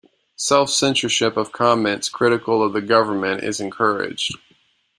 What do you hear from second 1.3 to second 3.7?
of comments critical of the government is